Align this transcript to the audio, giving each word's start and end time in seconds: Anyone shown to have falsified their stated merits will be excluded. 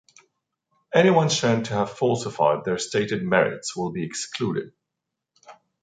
Anyone 0.95 1.29
shown 1.29 1.61
to 1.65 1.75
have 1.75 1.95
falsified 1.95 2.65
their 2.65 2.79
stated 2.79 3.21
merits 3.21 3.75
will 3.75 3.91
be 3.91 4.03
excluded. 4.03 4.73